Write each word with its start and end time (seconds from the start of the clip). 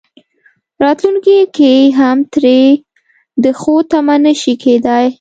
راتلونکي 0.83 1.37
کې 1.55 1.73
هم 1.99 2.17
ترې 2.33 2.61
د 3.43 3.45
ښو 3.59 3.75
تمه 3.91 4.15
نه 4.25 4.33
شي 4.41 4.53
کېدای. 4.63 5.05